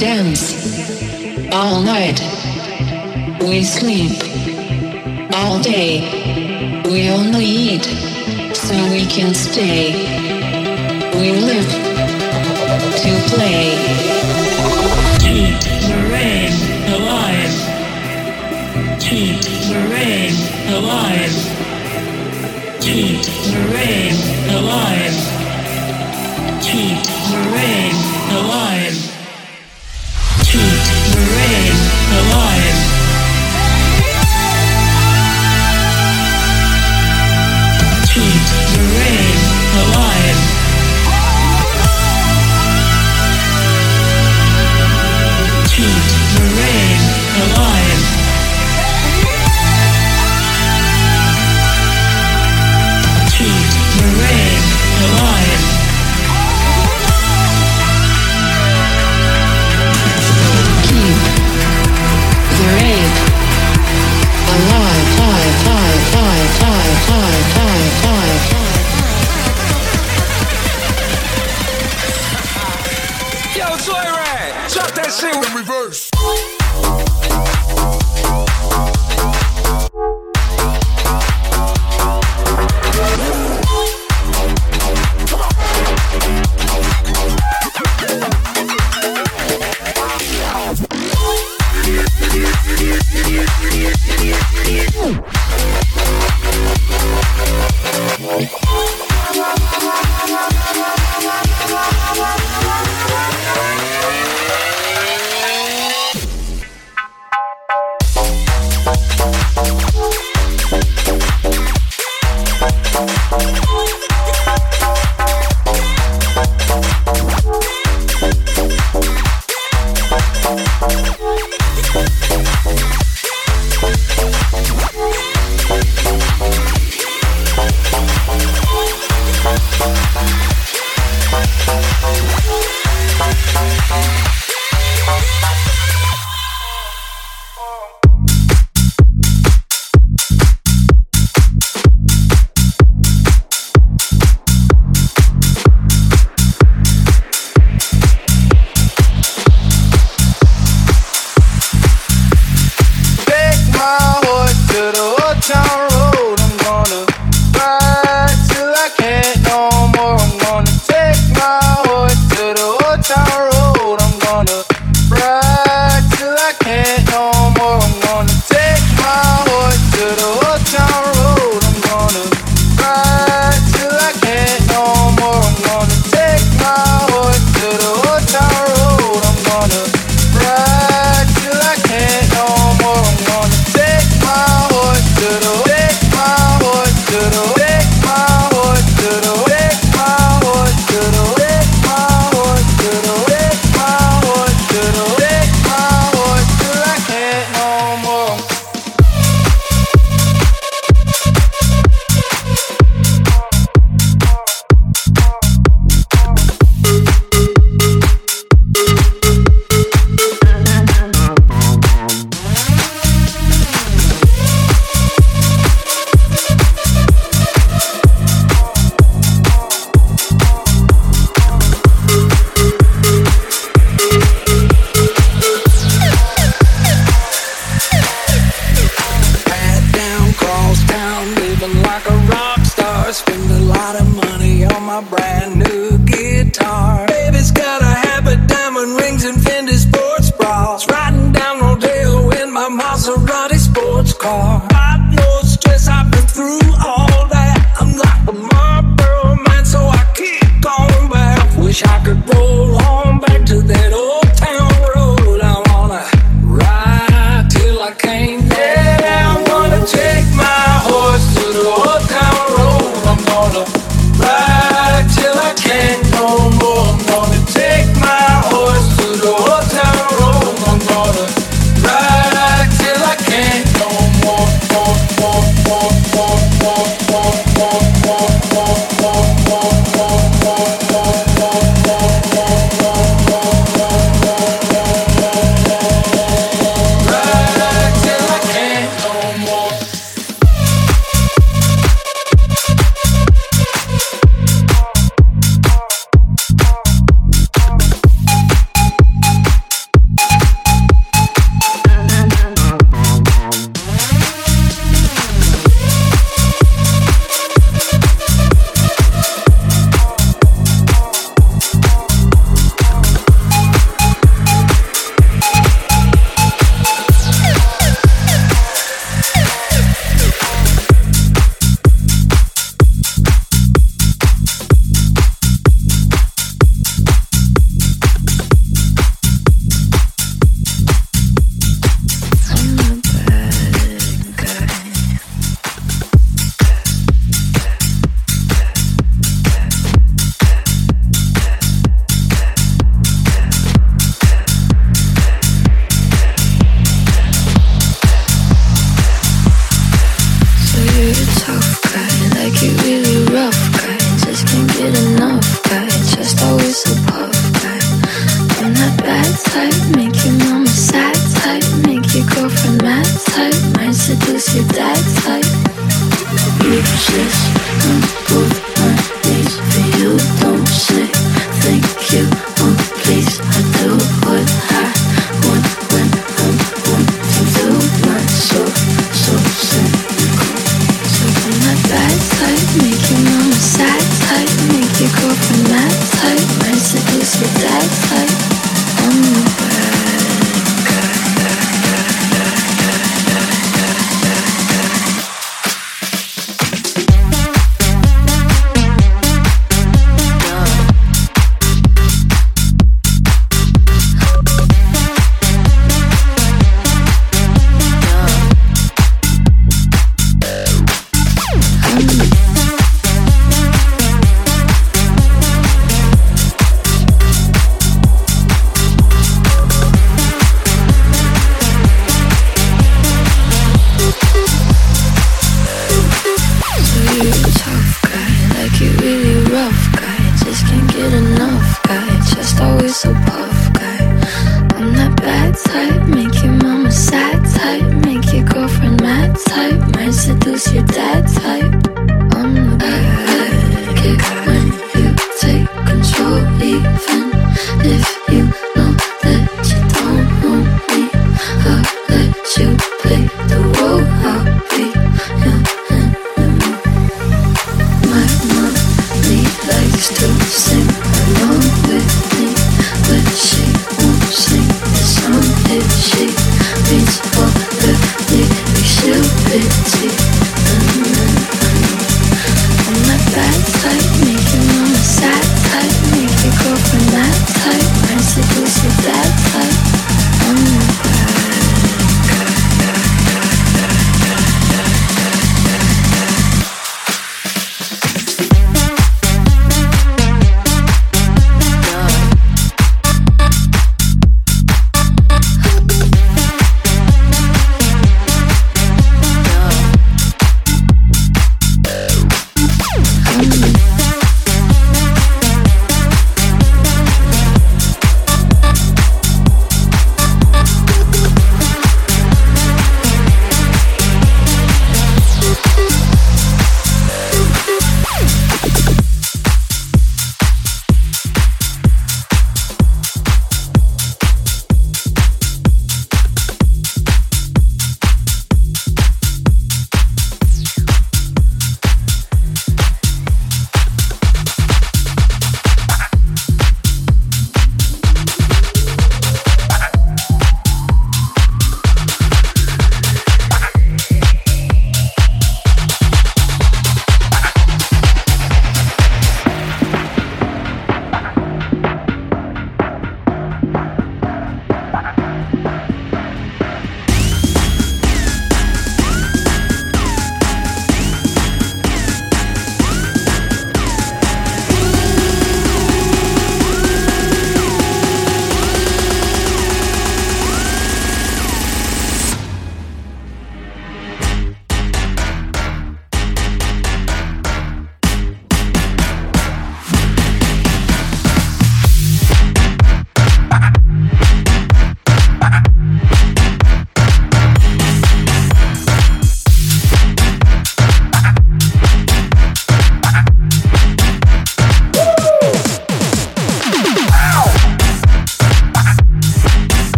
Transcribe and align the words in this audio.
dance 0.00 1.52
all 1.52 1.82
night. 1.82 2.18
We 3.42 3.62
sleep 3.62 4.16
all 5.34 5.60
day. 5.60 6.82
We 6.86 7.10
only 7.10 7.44
eat 7.44 7.84
so 8.54 8.74
we 8.90 9.04
can 9.04 9.34
stay. 9.34 9.92
We 11.18 11.32
live 11.32 11.70
to 13.02 13.34
play. 13.34 14.09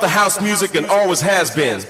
The 0.00 0.08
house 0.08 0.40
music 0.40 0.76
and 0.76 0.86
always 0.86 1.20
has 1.20 1.50
been. 1.50 1.80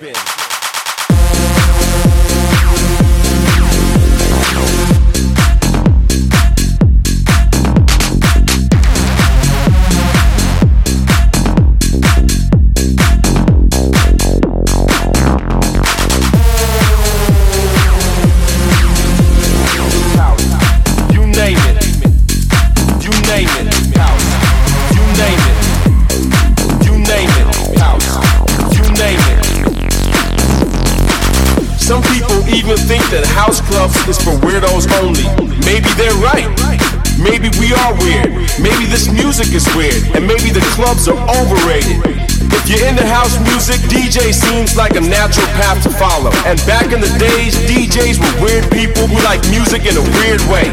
Clubs 40.99 41.09
are 41.09 41.23
overrated. 41.39 42.03
If 42.51 42.67
you're 42.67 42.83
into 42.89 43.07
house 43.07 43.39
music, 43.47 43.79
DJ 43.87 44.35
seems 44.35 44.77
like 44.77 44.97
a 44.97 45.01
natural 45.01 45.47
path 45.55 45.83
to 45.85 45.91
follow. 45.91 46.31
And 46.43 46.59
back 46.67 46.91
in 46.93 47.01
the 47.01 47.13
days, 47.19 47.55
DJs 47.71 48.19
were 48.19 48.35
weird 48.43 48.67
people 48.73 49.07
who 49.07 49.17
like 49.23 49.41
music 49.51 49.87
in 49.87 49.95
a 49.95 50.05
weird 50.19 50.43
way. 50.51 50.67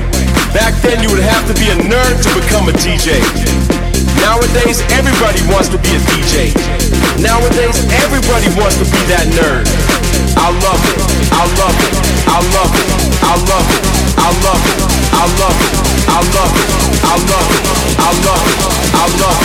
Back 0.49 0.73
then, 0.81 1.03
you 1.03 1.09
would 1.13 1.21
have 1.21 1.45
to 1.45 1.53
be 1.59 1.69
a 1.69 1.77
nerd 1.77 2.15
to 2.25 2.29
become 2.33 2.65
a 2.69 2.75
DJ. 2.81 3.21
Nowadays, 4.23 4.81
everybody 4.97 5.41
wants 5.51 5.69
to 5.69 5.77
be 5.77 5.93
a 5.93 6.01
DJ. 6.09 6.49
Nowadays, 7.21 7.77
everybody 8.01 8.49
wants 8.57 8.81
to 8.81 8.85
be 8.89 9.01
that 9.11 9.29
nerd. 9.37 9.67
I 10.41 10.49
love 10.49 10.81
it. 10.89 10.99
I 11.31 11.43
love 11.59 11.77
it. 11.85 11.93
I 12.25 12.39
love 12.55 12.73
it. 12.73 12.87
I 13.21 13.35
love 13.45 13.67
it. 13.69 13.83
I 14.17 14.31
love 14.41 14.63
it. 14.65 14.85
I 15.05 15.25
love 15.37 15.53
it. 15.53 15.53
I 15.53 15.53
love 15.53 15.57
it. 15.61 15.83
I 16.09 16.21
love 16.33 16.53
it. 16.55 16.73
I 17.03 17.17
love 17.29 17.49
it. 17.53 17.65
I 17.99 18.11
love 18.25 18.43
it. 18.45 18.75
I 18.95 19.07
love 19.21 19.41
it. 19.41 19.44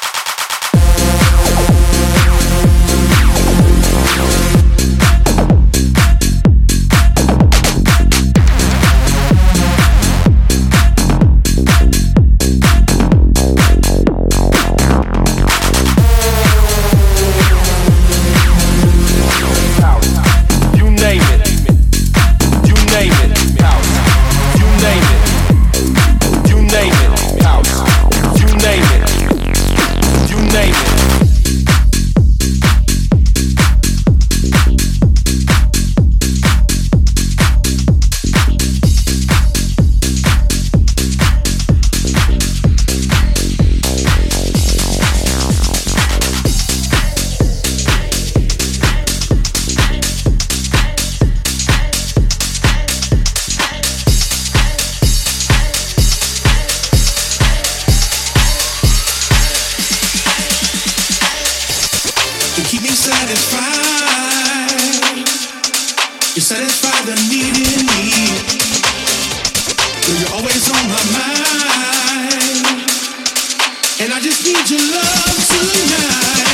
Just 74.21 74.45
need 74.45 74.69
your 74.69 74.79
love 74.93 75.47
tonight. 75.49 76.45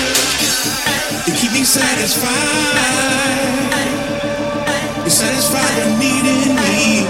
You 1.28 1.34
keep 1.34 1.52
me 1.52 1.66
satisfied. 1.66 2.32
You 5.04 5.10
satisfy 5.10 5.68
the 5.76 5.98
need 6.00 6.24
in 6.24 6.56
me. 6.56 7.04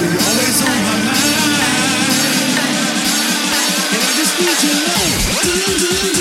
You're 0.00 0.18
always 0.26 0.58
on 0.66 0.78
my 0.86 0.96
mind. 1.06 1.70
And 3.94 4.02
I 4.02 4.10
just 4.18 4.34
need 4.40 4.58
your 4.64 4.74
love. 4.88 6.19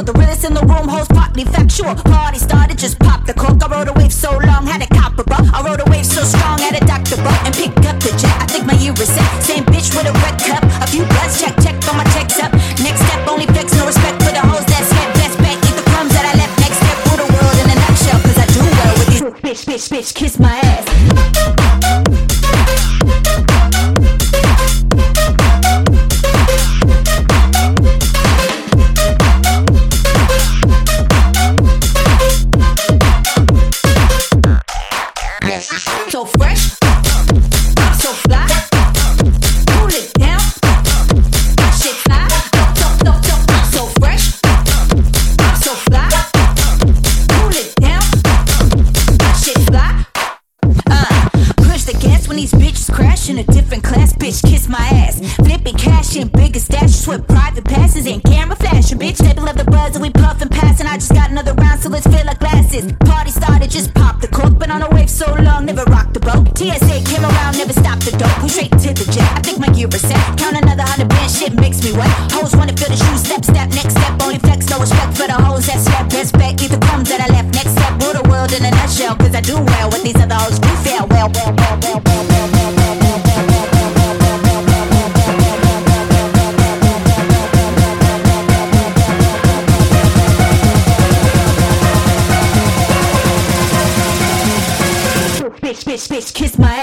The 0.00 0.16
realest 0.16 0.48
in 0.48 0.54
the 0.54 0.64
room 0.64 0.88
hoes 0.88 1.08
partly 1.08 1.44
factual. 1.44 1.92
Party 2.08 2.38
started, 2.38 2.78
just 2.78 2.98
pop 3.00 3.26
the 3.26 3.34
cork. 3.34 3.60
I 3.60 3.68
rode 3.68 3.88
a 3.88 3.92
wave 3.92 4.12
so 4.12 4.32
long, 4.32 4.64
had 4.64 4.80
a 4.80 4.88
copper 4.88 5.24
bro. 5.24 5.36
I 5.52 5.60
rode 5.60 5.84
a 5.84 5.88
wave 5.92 6.06
so 6.06 6.24
strong, 6.24 6.56
had 6.56 6.72
a 6.72 6.84
doctor 6.88 7.20
bro. 7.20 7.28
And 7.44 7.52
picked 7.52 7.84
up 7.84 8.00
the 8.00 8.08
jet, 8.16 8.32
I 8.40 8.46
think 8.48 8.64
my 8.64 8.72
ear 8.80 8.96
is 8.96 9.12
set. 9.12 9.28
Same 9.44 9.64
bitch 9.68 9.92
with 9.92 10.08
a 10.08 10.14
red 10.24 10.40
cup. 10.40 10.64
A 10.80 10.86
few 10.88 11.04
bloods, 11.04 11.36
check, 11.36 11.52
check 11.60 11.76
on 11.84 12.00
my 12.00 12.08
checks 12.16 12.40
up. 12.40 12.48
Next 12.80 13.04
step, 13.04 13.28
only 13.28 13.44
flex, 13.52 13.76
no 13.76 13.84
respect 13.84 14.16
for 14.24 14.32
the 14.32 14.40
hoes 14.40 14.64
that 14.72 14.88
slept 14.88 15.12
best 15.20 15.36
back. 15.36 15.60
Eat 15.68 15.76
the 15.76 15.84
crumbs 15.92 16.16
that 16.16 16.24
I 16.24 16.32
left. 16.32 16.54
Next 16.64 16.80
step, 16.80 16.96
rule 17.04 17.20
the 17.20 17.28
world 17.36 17.56
in 17.60 17.68
a 17.68 17.76
nutshell. 17.76 18.20
Cause 18.24 18.38
I 18.40 18.46
do 18.56 18.64
well 18.64 18.94
with 18.96 19.08
these 19.12 19.20
bitch, 19.44 19.62
bitch, 19.68 19.86
bitch, 19.92 20.14
kiss 20.16 20.40
my 20.40 20.59
bitch, 95.90 96.08
bitch, 96.08 96.32
kiss 96.32 96.56
my 96.56 96.79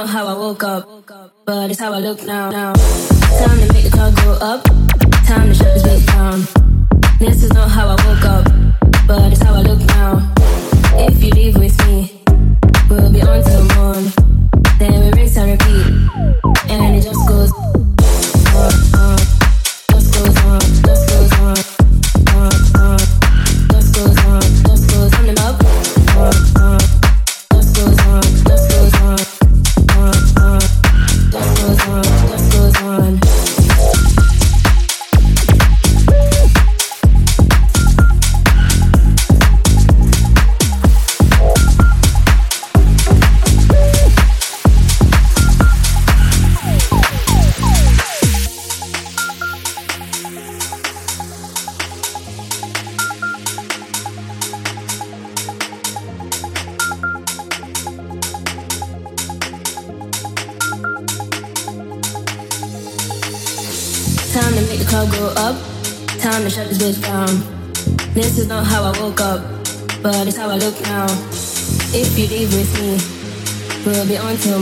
not 0.00 0.08
how 0.08 0.26
I 0.26 0.32
woke 0.32 0.62
up, 0.62 0.88
but 1.44 1.70
it's 1.70 1.78
how 1.78 1.92
I 1.92 1.98
look 1.98 2.24
now. 2.24 2.50
Now, 2.50 2.72
time 2.72 3.58
to 3.60 3.72
make 3.74 3.84
the 3.84 3.90
car 3.94 4.10
go 4.24 4.32
up. 4.40 4.64
Time 5.26 5.48
to 5.48 5.54
shut 5.54 5.74
this 5.74 5.82
bitch 5.82 6.06
down. 6.06 6.38
This 7.18 7.42
is 7.42 7.52
not 7.52 7.70
how 7.70 7.88
I 7.88 7.96
woke 8.06 8.24
up, 8.24 8.46
but 9.06 9.30
it's 9.30 9.42
how 9.42 9.52
I 9.52 9.60
look 9.60 9.80
now. 9.88 10.32
If 10.94 11.22
you 11.22 11.30
leave 11.32 11.56
with 11.56 11.76
me, 11.86 12.22
we'll 12.88 13.12
be 13.12 13.20
on 13.20 13.42
till 13.44 13.64
morn. 13.76 14.04
Then 14.78 15.04
we 15.04 15.10
rinse 15.20 15.36
and 15.36 15.50
repeat. 15.52 16.29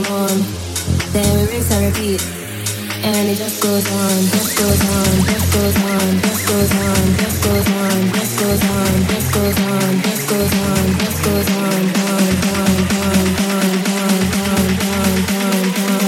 on. 0.09 0.41
Then 1.13 1.29
we 1.37 1.45
rinse 1.53 1.71
and 1.71 1.85
repeat. 1.93 2.21
And 3.03 3.29
it 3.29 3.37
just 3.37 3.61
goes 3.61 3.85
on, 3.91 4.17
just 4.33 4.57
goes 4.57 4.81
on, 4.81 5.11
just 5.29 5.53
goes 5.53 5.75
on, 5.77 6.19
just 6.19 6.47
goes 6.49 6.71
on, 6.73 7.17
just 7.17 7.43
goes 7.45 7.67
on, 7.69 8.13
just 8.13 8.39
goes 8.39 8.63
on, 8.69 8.93
just 9.07 9.33
goes 9.33 9.59
on, 9.59 10.01
just 10.01 10.29
goes 10.29 10.53
on, 10.53 10.85
just 10.99 11.23
goes 11.23 11.49
on, 11.49 11.81
on, 12.09 12.25
on, 12.49 12.75
on, 12.99 13.25
on, 13.39 13.67
on, 13.69 13.69
on, 13.69 14.25
on, 14.39 14.99
on, 14.99 15.37
on. 15.37 15.99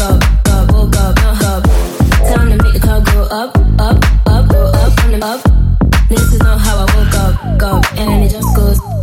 On 0.00 0.43
woke 0.74 0.96
up. 0.96 1.14
Time 2.28 2.50
to 2.50 2.62
make 2.62 2.74
the 2.74 3.02
go 3.12 3.22
up, 3.30 3.56
up, 3.78 3.96
up, 4.26 4.48
go 4.48 4.66
up, 4.66 5.22
up. 5.22 5.40
This 6.08 6.20
is 6.32 6.40
not 6.40 6.58
how 6.60 6.78
I 6.78 6.86
woke 6.94 7.14
up, 7.14 7.62
up, 7.62 7.98
and 7.98 8.24
it 8.24 8.30
just 8.30 8.56
goes. 8.56 8.93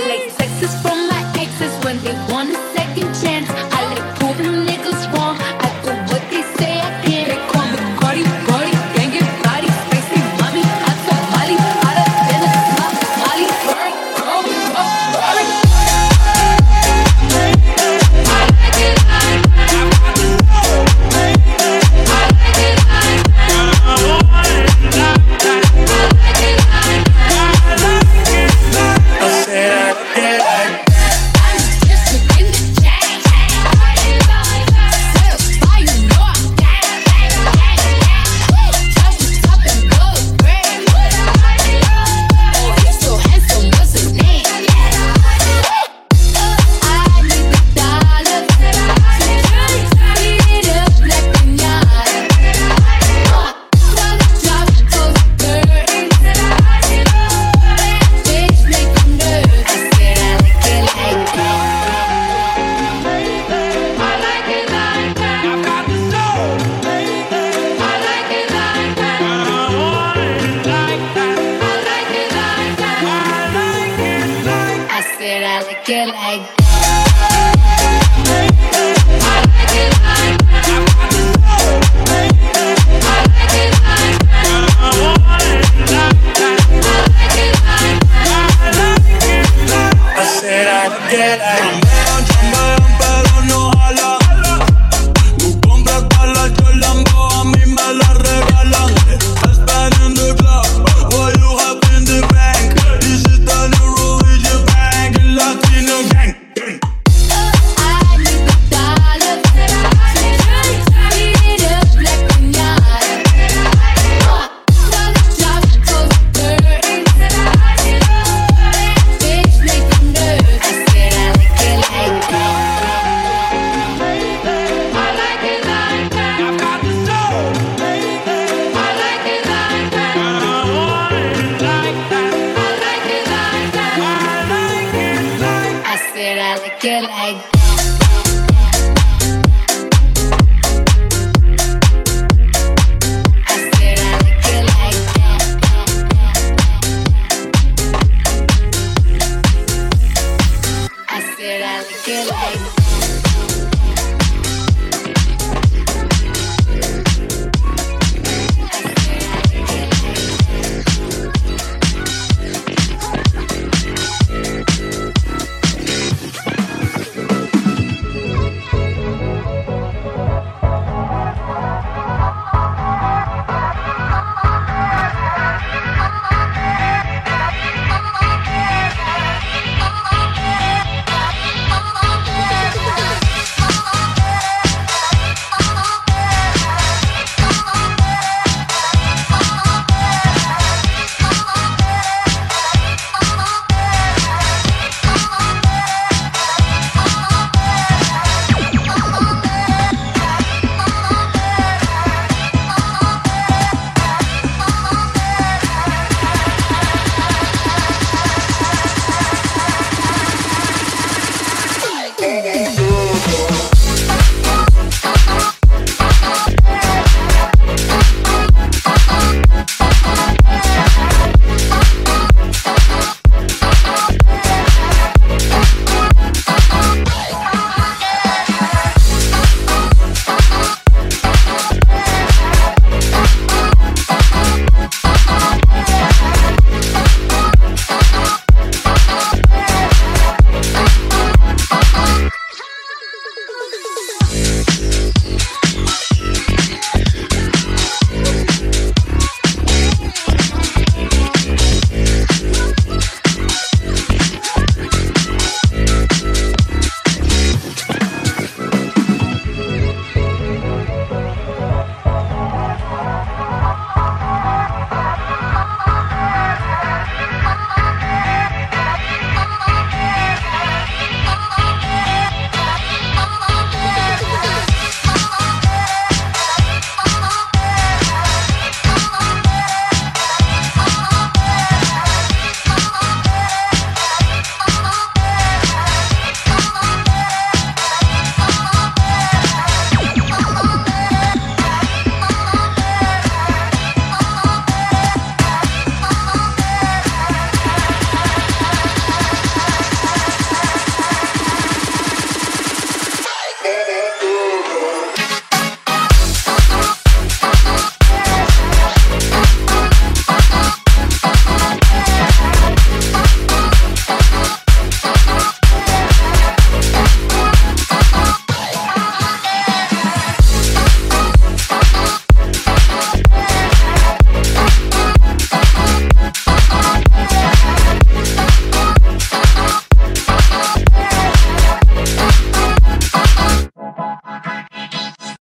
I 0.00 0.06
like 0.06 0.37